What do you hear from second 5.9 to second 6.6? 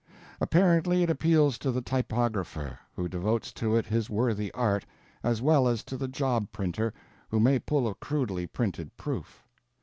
the job